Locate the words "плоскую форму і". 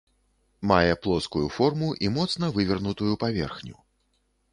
1.03-2.09